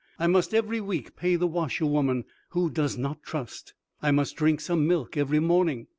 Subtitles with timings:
[0.17, 3.75] I must every week pay the washerwoman, who does not trust.
[4.01, 5.89] I must drink some milk every morning.